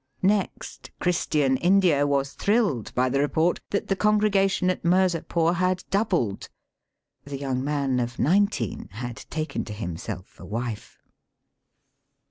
[0.23, 5.83] Next, Christian India was thrilled by the report that" the con gregation at Mirzapore had
[5.91, 6.49] doubled;"
[7.23, 10.97] the young man of nineteen had taken to himself a wife.